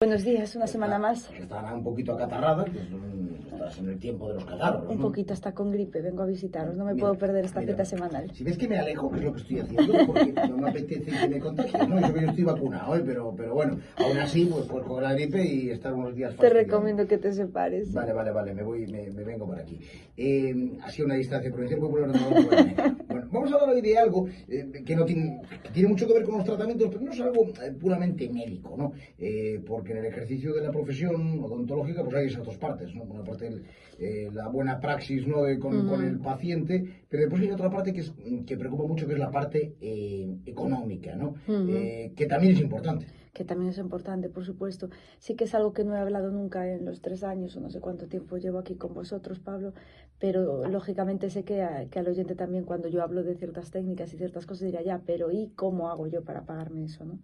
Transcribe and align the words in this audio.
Buenos 0.00 0.22
días, 0.22 0.54
una 0.54 0.68
semana 0.68 0.96
más. 0.96 1.28
Estará 1.32 1.74
un 1.74 1.82
poquito 1.82 2.12
acatarrada, 2.12 2.64
que 2.66 2.78
es 2.78 2.88
un- 2.92 3.36
estás 3.52 3.78
en 3.80 3.88
el 3.88 3.98
tiempo 3.98 4.28
de 4.28 4.34
los 4.34 4.44
catarros. 4.44 4.88
Un 4.88 4.98
¿no? 4.98 5.02
poquito 5.02 5.34
está 5.34 5.52
con 5.52 5.72
gripe, 5.72 6.00
vengo 6.00 6.22
a 6.22 6.26
visitaros, 6.26 6.76
no 6.76 6.84
me 6.84 6.94
Mira, 6.94 7.08
puedo 7.08 7.18
perder 7.18 7.44
esta 7.46 7.58
mira, 7.58 7.72
cita 7.72 7.84
semanal. 7.84 8.30
Si 8.32 8.44
ves 8.44 8.56
que 8.56 8.68
me 8.68 8.78
alejo, 8.78 9.10
que 9.10 9.16
es 9.18 9.24
lo 9.24 9.32
que 9.32 9.40
estoy 9.40 9.58
haciendo, 9.58 9.92
porque 10.06 10.32
no 10.48 10.56
me 10.56 10.68
apetece 10.70 11.10
que 11.10 11.28
me 11.28 11.40
contagie, 11.40 11.84
¿no? 11.88 12.00
Yo 12.00 12.14
que 12.14 12.20
yo 12.20 12.28
estoy 12.28 12.44
vacunado, 12.44 12.94
¿eh? 12.94 13.02
pero, 13.04 13.34
pero 13.36 13.54
bueno, 13.54 13.80
aún 13.96 14.18
así, 14.18 14.44
pues, 14.44 14.66
pues 14.66 14.84
con 14.84 15.02
la 15.02 15.14
gripe 15.14 15.44
y 15.44 15.70
estar 15.70 15.92
unos 15.92 16.14
días 16.14 16.36
Te 16.36 16.48
recomiendo 16.48 17.04
que 17.08 17.18
te 17.18 17.32
separes. 17.32 17.92
Vale, 17.92 18.12
vale, 18.12 18.30
vale, 18.30 18.54
me 18.54 18.62
voy, 18.62 18.86
me, 18.86 19.10
me 19.10 19.24
vengo 19.24 19.46
por 19.46 19.58
aquí. 19.58 19.80
Eh, 20.16 20.78
así 20.84 21.02
una 21.02 21.16
distancia 21.16 21.50
provincial, 21.50 21.80
voy 21.80 21.90
por 21.90 22.00
bueno. 22.06 22.12
Vamos 23.32 23.52
a 23.52 23.56
hablar 23.56 23.74
hoy 23.74 23.80
de 23.82 23.98
algo 23.98 24.26
eh, 24.48 24.70
que, 24.86 24.94
no 24.96 25.04
tiene, 25.04 25.40
que 25.62 25.70
tiene 25.70 25.88
mucho 25.88 26.06
que 26.06 26.14
ver 26.14 26.22
con 26.24 26.36
los 26.36 26.44
tratamientos, 26.44 26.88
pero 26.88 27.00
no 27.00 27.10
es 27.12 27.20
algo 27.20 27.46
eh, 27.62 27.72
puramente 27.78 28.28
médico, 28.28 28.74
¿no? 28.78 28.92
Eh, 29.18 29.60
porque 29.88 29.98
en 30.00 30.04
el 30.04 30.12
ejercicio 30.12 30.52
de 30.54 30.60
la 30.62 30.70
profesión 30.70 31.42
odontológica, 31.42 32.02
pues 32.04 32.14
hay 32.16 32.26
esas 32.26 32.44
dos 32.44 32.58
partes, 32.58 32.94
¿no? 32.94 33.04
Una 33.04 33.24
parte, 33.24 33.46
el, 33.46 33.64
eh, 33.98 34.28
la 34.32 34.48
buena 34.48 34.78
praxis, 34.80 35.26
¿no? 35.26 35.44
De- 35.44 35.58
con, 35.58 36.04
el 36.04 36.18
paciente, 36.18 37.04
pero 37.08 37.22
después 37.22 37.42
hay 37.42 37.50
otra 37.50 37.70
parte 37.70 37.92
que, 37.94 38.00
es, 38.00 38.12
que 38.46 38.56
preocupa 38.58 38.84
mucho, 38.86 39.06
que 39.06 39.14
es 39.14 39.18
la 39.18 39.30
parte 39.30 39.76
eh, 39.80 40.36
económica, 40.44 41.16
¿no? 41.16 41.28
Ujú. 41.46 41.68
Eh, 41.70 42.12
que 42.14 42.26
también 42.26 42.52
es 42.52 42.60
importante. 42.60 43.06
que 43.32 43.44
también 43.44 43.70
es 43.70 43.78
importante, 43.78 44.28
por 44.28 44.44
supuesto. 44.44 44.90
Sí 45.20 45.36
que 45.36 45.44
es 45.44 45.54
algo 45.54 45.72
que 45.72 45.84
no 45.84 45.94
he 45.94 45.98
hablado 46.00 46.30
nunca 46.32 46.68
en 46.70 46.84
los 46.84 47.00
tres 47.00 47.22
años 47.24 47.56
o 47.56 47.60
no 47.60 47.70
sé 47.70 47.80
cuánto 47.80 48.08
tiempo 48.08 48.36
llevo 48.36 48.58
aquí 48.58 48.74
con 48.74 48.92
vosotros, 48.94 49.38
Pablo, 49.38 49.72
pero 50.18 50.66
lógicamente 50.68 51.30
sé 51.30 51.44
que, 51.44 51.62
a- 51.62 51.86
que 51.88 51.98
al 51.98 52.08
oyente 52.08 52.34
también 52.34 52.64
cuando 52.64 52.88
yo 52.88 53.02
hablo 53.02 53.22
de 53.22 53.36
ciertas 53.36 53.70
técnicas 53.70 54.12
y 54.12 54.18
ciertas 54.18 54.44
cosas 54.44 54.66
dirá, 54.66 54.82
ya, 54.82 55.00
pero 55.06 55.30
¿y 55.30 55.48
cómo 55.56 55.88
hago 55.88 56.08
yo 56.08 56.24
para 56.24 56.42
pagarme 56.42 56.84
eso? 56.84 57.04
¿no? 57.06 57.20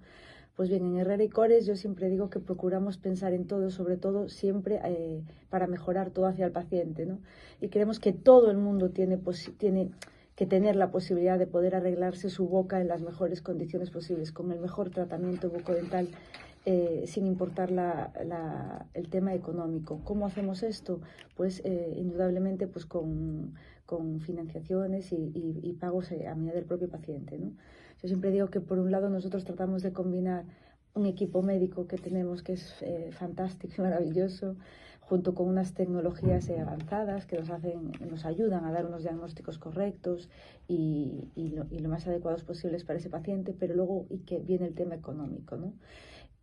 Pues 0.56 0.68
bien, 0.68 0.84
en 0.84 0.98
Herrera 0.98 1.24
y 1.24 1.28
Cores 1.28 1.66
yo 1.66 1.74
siempre 1.74 2.08
digo 2.08 2.30
que 2.30 2.38
procuramos 2.38 2.96
pensar 2.96 3.32
en 3.32 3.48
todo, 3.48 3.70
sobre 3.70 3.96
todo 3.96 4.28
siempre 4.28 4.80
eh, 4.84 5.20
para 5.50 5.66
mejorar 5.66 6.10
todo 6.10 6.26
hacia 6.26 6.46
el 6.46 6.52
paciente, 6.52 7.06
¿no? 7.06 7.18
Y 7.60 7.70
creemos 7.70 7.98
que 7.98 8.12
todo 8.12 8.52
el 8.52 8.56
mundo 8.56 8.90
tiene, 8.90 9.18
tiene 9.58 9.90
que 10.36 10.46
tener 10.46 10.76
la 10.76 10.92
posibilidad 10.92 11.40
de 11.40 11.48
poder 11.48 11.74
arreglarse 11.74 12.30
su 12.30 12.46
boca 12.46 12.80
en 12.80 12.86
las 12.86 13.02
mejores 13.02 13.42
condiciones 13.42 13.90
posibles, 13.90 14.30
con 14.30 14.52
el 14.52 14.60
mejor 14.60 14.90
tratamiento 14.90 15.50
bucodental, 15.50 16.06
eh, 16.66 17.04
sin 17.06 17.26
importar 17.26 17.70
el 18.94 19.08
tema 19.10 19.34
económico. 19.34 20.00
¿Cómo 20.02 20.24
hacemos 20.24 20.62
esto? 20.62 21.02
Pues 21.36 21.60
eh, 21.62 21.92
indudablemente 21.94 22.66
pues 22.66 22.86
con, 22.86 23.52
financiaciones 24.20 25.12
y, 25.12 25.76
pagos 25.78 26.10
eh, 26.10 26.26
a 26.26 26.34
medida 26.34 26.54
del 26.54 26.64
propio 26.64 26.88
paciente. 26.88 27.38
¿no? 27.38 27.52
Yo 28.02 28.08
siempre 28.08 28.30
digo 28.30 28.48
que 28.48 28.60
por 28.60 28.78
un 28.78 28.90
lado 28.90 29.10
nosotros 29.10 29.44
tratamos 29.44 29.82
de 29.82 29.92
combinar 29.92 30.46
un 30.94 31.04
equipo 31.04 31.42
médico 31.42 31.86
que 31.86 31.98
tenemos 31.98 32.42
que 32.42 32.54
es 32.54 32.82
fantástico 33.10 33.74
y 33.76 33.80
maravilloso, 33.82 34.56
junto 35.00 35.34
con 35.34 35.48
unas 35.48 35.74
tecnologías 35.74 36.48
avanzadas 36.48 37.26
que 37.26 37.36
nos 37.36 37.50
hacen, 37.50 37.92
nos 38.08 38.24
ayudan 38.24 38.64
a 38.64 38.72
dar 38.72 38.86
unos 38.86 39.02
diagnósticos 39.02 39.58
correctos 39.58 40.30
y, 40.66 41.28
y 41.34 41.50
lo, 41.50 41.66
y 41.70 41.80
lo 41.80 41.90
más 41.90 42.06
adecuados 42.06 42.42
posibles 42.42 42.84
para 42.84 42.98
ese 42.98 43.10
paciente, 43.10 43.52
pero 43.52 43.74
luego 43.74 44.06
y 44.08 44.20
que 44.20 44.38
viene 44.38 44.66
el 44.66 44.74
tema 44.74 44.94
económico, 44.94 45.56
¿no? 45.56 45.74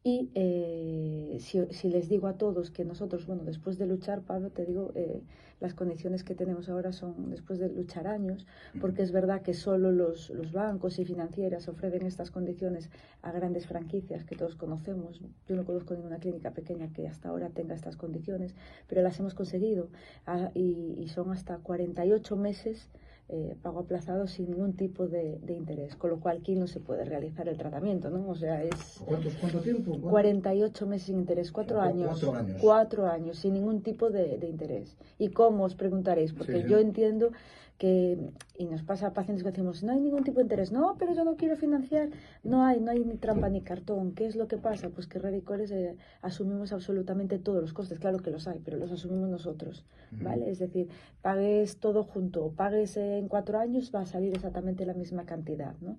Y 0.04 0.32
eh, 0.34 1.38
si, 1.40 1.64
si 1.72 1.90
les 1.90 2.10
digo 2.10 2.28
a 2.28 2.34
todos 2.34 2.72
que 2.72 2.84
nosotros, 2.86 3.28
bueno, 3.28 3.44
después 3.44 3.78
de 3.78 3.86
luchar, 3.86 4.22
Pablo, 4.24 4.50
te 4.50 4.66
digo, 4.66 4.92
eh, 4.96 5.22
las 5.60 5.76
condiciones 5.76 6.24
que 6.24 6.34
tenemos 6.34 6.70
ahora 6.70 6.92
son 6.92 7.30
después 7.30 7.60
de 7.60 7.70
luchar 7.70 8.08
años, 8.08 8.48
porque 8.80 9.04
es 9.04 9.12
verdad 9.12 9.44
que 9.44 9.54
solo 9.54 9.92
los, 9.92 10.32
los 10.32 10.52
bancos 10.52 10.98
y 10.98 11.06
financieras 11.06 11.68
ofrecen 11.68 12.08
estas 12.08 12.32
condiciones 12.32 12.90
a 13.22 13.32
grandes 13.32 13.68
franquicias 13.68 14.24
que 14.24 14.36
todos 14.36 14.56
conocemos. 14.56 15.22
Yo 15.48 15.56
no 15.56 15.66
conozco 15.66 15.94
ninguna 15.94 16.18
clínica 16.18 16.50
pequeña 16.50 16.92
que 16.92 17.08
hasta 17.08 17.30
ahora 17.30 17.50
tenga 17.50 17.76
estas 17.76 17.96
condiciones, 17.96 18.56
pero 18.88 19.04
las 19.04 19.20
hemos 19.20 19.36
conseguido 19.36 19.90
ah, 20.26 20.50
y, 20.56 20.96
y 20.98 21.10
son 21.10 21.32
hasta 21.32 21.60
48 21.60 22.36
meses 22.38 22.90
eh, 23.30 23.56
pago 23.62 23.80
aplazado 23.80 24.28
sin 24.28 24.48
ningún 24.50 24.74
tipo 24.74 25.08
de, 25.08 25.40
de 25.40 25.54
interés, 25.54 25.96
con 25.96 26.09
lo 26.09 26.20
cual 26.20 26.40
aquí 26.40 26.56
no 26.56 26.68
se 26.68 26.80
puede 26.80 27.06
realizar 27.06 27.48
el 27.48 27.58
tratamiento, 27.58 28.09
¿no? 28.09 28.28
O 28.30 28.36
sea, 28.36 28.62
es 28.64 29.02
¿Cuántos, 29.06 29.34
¿Cuánto 29.36 29.59
tiempo? 29.62 29.92
¿Cuánto? 29.92 30.09
48 30.09 30.86
meses 30.88 31.06
sin 31.08 31.18
interés, 31.20 31.52
cuatro 31.52 31.78
Cu- 31.78 31.84
años, 31.84 32.10
cuatro 32.20 32.36
años. 32.36 32.58
cuatro 32.62 33.08
años, 33.08 33.38
sin 33.38 33.54
ningún 33.54 33.81
tipo 33.81 34.10
de, 34.10 34.38
de 34.38 34.48
interés. 34.48 34.98
¿Y 35.18 35.30
cómo 35.30 35.64
os 35.64 35.76
preguntaréis? 35.76 36.34
Porque 36.34 36.62
Sí, 36.64 36.68
yo 36.68 36.78
entiendo 36.80 37.31
que, 37.78 38.16
y 38.60 38.66
nos 38.66 38.84
pasa 38.84 39.08
a 39.08 39.14
pacientes 39.14 39.44
que 39.44 39.50
decimos, 39.50 39.81
no 39.81 39.92
hay 39.94 40.00
ningún 40.00 40.24
tipo 40.24 40.38
de 40.38 40.44
interés, 40.44 40.72
no, 40.72 40.96
pero 41.00 41.16
yo 41.16 41.24
no 41.24 41.36
quiero 41.36 41.56
financiar, 41.56 42.10
no 42.44 42.64
hay, 42.64 42.80
no 42.80 42.92
hay 42.92 43.04
ni 43.04 43.16
trampa 43.16 43.50
ni 43.50 43.62
cartón. 43.62 44.12
¿Qué 44.14 44.28
es 44.28 44.36
lo 44.36 44.48
que 44.48 44.58
pasa? 44.58 44.90
Pues 44.90 45.08
que 45.08 45.18
Redicores 45.18 45.72
eh, 45.72 45.96
asumimos 46.22 46.74
absolutamente 46.74 47.40
todos 47.40 47.60
los 47.60 47.74
costes, 47.74 47.98
claro 47.98 48.20
que 48.20 48.30
los 48.30 48.48
hay, 48.48 48.60
pero 48.64 48.78
los 48.78 48.92
asumimos 48.92 49.30
nosotros, 49.30 49.84
¿vale? 50.12 50.52
Es 50.52 50.60
decir, 50.60 50.90
pagues 51.24 51.78
todo 51.78 52.04
junto, 52.04 52.52
pagues 52.56 52.98
eh, 52.98 53.11
en 53.18 53.28
cuatro 53.28 53.60
años, 53.60 53.92
va 53.94 54.02
a 54.02 54.06
salir 54.06 54.34
exactamente 54.34 54.86
la 54.86 54.94
misma 54.94 55.26
cantidad, 55.26 55.76
¿no? 55.82 55.98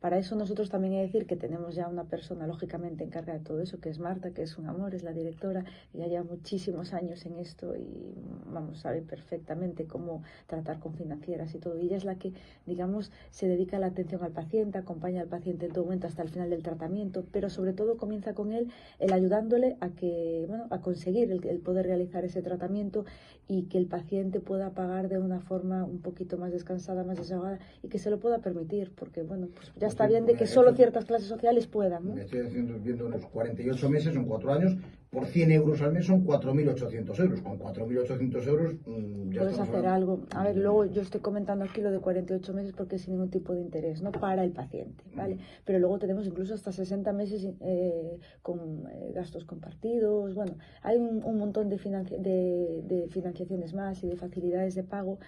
Para 0.00 0.18
eso 0.18 0.36
nosotros 0.36 0.70
también 0.70 0.94
hay 0.94 1.00
que 1.00 1.06
decir 1.06 1.26
que 1.26 1.36
tenemos 1.36 1.74
ya 1.74 1.88
una 1.88 2.04
persona 2.04 2.46
lógicamente 2.46 3.02
encargada 3.02 3.38
de 3.38 3.44
todo 3.44 3.60
eso, 3.60 3.80
que 3.80 3.88
es 3.88 3.98
Marta, 3.98 4.30
que 4.30 4.42
es 4.42 4.56
un 4.56 4.66
amor, 4.66 4.94
es 4.94 5.02
la 5.02 5.12
directora, 5.12 5.64
ella 5.92 6.06
lleva 6.06 6.22
muchísimos 6.22 6.92
años 6.92 7.26
en 7.26 7.36
esto 7.38 7.74
y 7.76 8.14
vamos, 8.46 8.78
sabe 8.78 9.02
perfectamente 9.02 9.86
cómo 9.86 10.22
tratar 10.46 10.78
con 10.78 10.94
financieras 10.94 11.52
y 11.54 11.58
todo. 11.58 11.76
Y 11.78 11.86
ella 11.86 11.96
es 11.96 12.04
la 12.04 12.14
que, 12.14 12.32
digamos, 12.64 13.10
se 13.30 13.48
dedica 13.48 13.78
la 13.80 13.86
atención 13.88 14.22
al 14.22 14.30
paciente, 14.30 14.78
acompaña 14.78 15.20
al 15.20 15.28
paciente 15.28 15.66
en 15.66 15.72
todo 15.72 15.84
momento 15.84 16.06
hasta 16.06 16.22
el 16.22 16.28
final 16.28 16.50
del 16.50 16.62
tratamiento, 16.62 17.24
pero 17.32 17.50
sobre 17.50 17.72
todo 17.72 17.96
comienza 17.96 18.34
con 18.34 18.52
él 18.52 18.70
el 19.00 19.12
ayudándole 19.12 19.76
a 19.80 19.88
que, 19.90 20.44
bueno, 20.48 20.68
a 20.70 20.80
conseguir 20.80 21.32
el, 21.32 21.44
el 21.44 21.58
poder 21.58 21.86
realizar 21.86 22.24
ese 22.24 22.40
tratamiento 22.40 23.04
y 23.48 23.64
que 23.64 23.78
el 23.78 23.86
paciente 23.86 24.40
pueda 24.40 24.70
pagar 24.70 25.08
de 25.08 25.18
una 25.18 25.40
forma 25.40 25.84
un 25.84 26.00
poquito 26.00 26.36
más 26.36 26.52
descansada, 26.52 27.02
más 27.02 27.16
desahogada 27.16 27.58
y 27.82 27.88
que 27.88 27.98
se 27.98 28.10
lo 28.10 28.20
pueda 28.20 28.38
permitir, 28.38 28.92
porque 28.94 29.22
bueno, 29.22 29.48
pues 29.54 29.72
ya 29.76 29.87
está 29.88 30.06
bien 30.06 30.26
de 30.26 30.34
que 30.34 30.46
solo 30.46 30.74
ciertas 30.74 31.04
clases 31.04 31.28
sociales 31.28 31.66
puedan, 31.66 32.06
¿no? 32.06 32.14
Me 32.14 32.22
estoy 32.22 32.40
haciendo, 32.40 32.78
viendo 32.78 33.06
unos 33.06 33.26
48 33.26 33.88
meses, 33.90 34.14
son 34.14 34.24
4 34.26 34.52
años, 34.52 34.76
por 35.10 35.24
100 35.26 35.50
euros 35.52 35.80
al 35.80 35.92
mes 35.92 36.04
son 36.06 36.22
4.800 36.24 37.18
euros. 37.20 37.40
Con 37.40 37.58
4.800 37.58 38.46
euros 38.46 38.74
mm, 38.86 39.30
ya 39.32 39.40
Puedes 39.40 39.58
hacer 39.58 39.76
hablando- 39.76 39.94
algo. 39.94 40.20
A 40.34 40.44
ver, 40.44 40.56
luego 40.58 40.84
yo 40.84 41.00
estoy 41.02 41.20
comentando 41.20 41.64
aquí 41.64 41.80
lo 41.80 41.90
de 41.90 41.98
48 41.98 42.52
meses 42.52 42.72
porque 42.76 42.96
es 42.96 43.02
sin 43.02 43.14
ningún 43.14 43.30
tipo 43.30 43.54
de 43.54 43.60
interés, 43.62 44.02
¿no? 44.02 44.12
Para 44.12 44.44
el 44.44 44.52
paciente, 44.52 45.02
¿vale? 45.14 45.38
Pero 45.64 45.78
luego 45.78 45.98
tenemos 45.98 46.26
incluso 46.26 46.52
hasta 46.54 46.72
60 46.72 47.12
meses 47.14 47.48
eh, 47.60 48.18
con 48.42 48.86
eh, 48.92 49.12
gastos 49.14 49.44
compartidos. 49.46 50.34
Bueno, 50.34 50.56
hay 50.82 50.98
un, 50.98 51.24
un 51.24 51.38
montón 51.38 51.68
de, 51.70 51.78
financi- 51.78 52.18
de, 52.18 52.82
de 52.84 53.08
financiaciones 53.08 53.72
más 53.74 54.04
y 54.04 54.08
de 54.08 54.16
facilidades 54.16 54.74
de 54.74 54.82
pago 54.84 55.18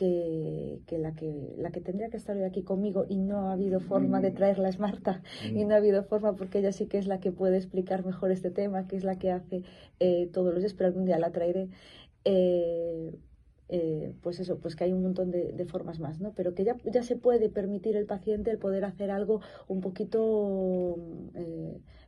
que, 0.00 0.80
que, 0.86 0.98
la 0.98 1.14
que 1.14 1.54
la 1.58 1.70
que 1.72 1.82
tendría 1.82 2.08
que 2.08 2.16
estar 2.16 2.34
hoy 2.34 2.44
aquí 2.44 2.62
conmigo 2.62 3.04
y 3.06 3.18
no 3.18 3.48
ha 3.48 3.52
habido 3.52 3.80
forma 3.80 4.22
de 4.22 4.30
traerla 4.30 4.70
es 4.70 4.78
Marta 4.78 5.22
y 5.44 5.66
no 5.66 5.74
ha 5.74 5.76
habido 5.76 6.02
forma 6.04 6.36
porque 6.36 6.60
ella 6.60 6.72
sí 6.72 6.86
que 6.86 6.96
es 6.96 7.06
la 7.06 7.20
que 7.20 7.32
puede 7.32 7.58
explicar 7.58 8.02
mejor 8.06 8.30
este 8.30 8.50
tema, 8.50 8.86
que 8.88 8.96
es 8.96 9.04
la 9.04 9.18
que 9.18 9.30
hace 9.30 9.62
eh, 9.98 10.30
todos 10.32 10.54
los 10.54 10.62
días, 10.62 10.72
pero 10.72 10.88
algún 10.88 11.04
día 11.04 11.18
la 11.18 11.32
traeré. 11.32 11.68
Eh, 12.24 13.12
eh, 13.68 14.14
pues 14.22 14.40
eso, 14.40 14.58
pues 14.58 14.74
que 14.74 14.84
hay 14.84 14.92
un 14.92 15.02
montón 15.02 15.30
de, 15.30 15.52
de 15.52 15.64
formas 15.66 16.00
más, 16.00 16.18
¿no? 16.18 16.32
Pero 16.34 16.54
que 16.54 16.64
ya, 16.64 16.76
ya 16.84 17.02
se 17.02 17.16
puede 17.16 17.50
permitir 17.50 17.94
el 17.94 18.06
paciente 18.06 18.50
el 18.50 18.58
poder 18.58 18.86
hacer 18.86 19.10
algo 19.10 19.42
un 19.68 19.80
poquito 19.82 20.96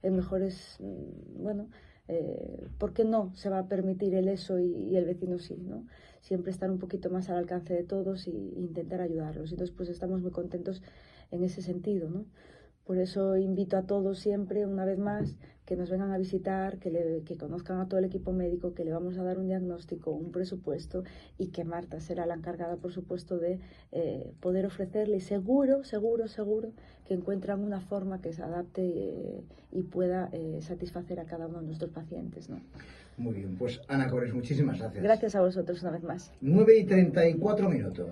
en 0.02 0.16
mejores, 0.16 0.78
mm, 0.80 1.42
bueno, 1.42 1.68
eh, 2.14 2.66
¿por 2.78 2.92
qué 2.92 3.04
no 3.04 3.34
se 3.34 3.48
va 3.48 3.58
a 3.60 3.68
permitir 3.68 4.14
el 4.14 4.28
eso 4.28 4.58
y, 4.58 4.96
el 4.96 5.06
vecino 5.06 5.38
sí, 5.38 5.56
¿no? 5.56 5.86
Siempre 6.20 6.50
estar 6.52 6.70
un 6.70 6.78
poquito 6.78 7.08
más 7.10 7.30
al 7.30 7.36
alcance 7.36 7.72
de 7.74 7.84
todos 7.84 8.26
e 8.26 8.30
intentar 8.30 9.00
ayudarlos. 9.00 9.50
Entonces, 9.50 9.74
pues 9.74 9.88
estamos 9.88 10.20
muy 10.20 10.30
contentos 10.30 10.82
en 11.30 11.42
ese 11.42 11.62
sentido, 11.62 12.10
¿no? 12.10 12.26
Por 12.84 12.98
eso 12.98 13.36
invito 13.36 13.76
a 13.76 13.82
todos 13.82 14.18
siempre, 14.18 14.66
una 14.66 14.84
vez 14.84 14.98
más, 14.98 15.36
que 15.64 15.76
nos 15.76 15.88
vengan 15.88 16.10
a 16.10 16.18
visitar, 16.18 16.78
que, 16.78 16.90
le- 16.90 17.22
que 17.24 17.36
conozcan 17.36 17.78
a 17.80 17.86
todo 17.86 17.98
el 18.00 18.04
equipo 18.04 18.32
médico, 18.32 18.74
que 18.74 18.84
le 18.84 18.92
vamos 18.92 19.16
a 19.16 19.22
dar 19.22 19.38
un 19.38 19.46
diagnóstico, 19.46 20.10
un 20.10 20.32
presupuesto 20.32 21.04
y 21.38 21.48
que 21.48 21.62
Marta 21.64 22.00
será 22.00 22.26
la 22.26 22.34
encargada, 22.34 22.76
por 22.76 22.92
supuesto, 22.92 23.38
de 23.38 23.60
eh, 23.92 24.32
poder 24.40 24.66
ofrecerle. 24.66 25.18
Y 25.18 25.20
seguro, 25.20 25.84
seguro, 25.84 26.26
seguro 26.26 26.72
que 27.06 27.14
encuentran 27.14 27.60
una 27.60 27.80
forma 27.80 28.20
que 28.20 28.32
se 28.32 28.42
adapte 28.42 28.82
eh, 28.84 29.44
y 29.70 29.82
pueda 29.84 30.28
eh, 30.32 30.58
satisfacer 30.62 31.20
a 31.20 31.24
cada 31.24 31.46
uno 31.46 31.60
de 31.60 31.66
nuestros 31.66 31.90
pacientes. 31.92 32.50
¿no? 32.50 32.60
Muy 33.16 33.34
bien, 33.34 33.54
pues 33.56 33.80
Ana 33.88 34.08
Cores, 34.10 34.34
muchísimas 34.34 34.80
gracias. 34.80 35.04
Gracias 35.04 35.34
a 35.36 35.40
vosotros 35.42 35.80
una 35.82 35.92
vez 35.92 36.02
más. 36.02 36.32
9 36.40 36.76
y 36.78 36.84
34 36.84 37.68
minutos. 37.70 38.08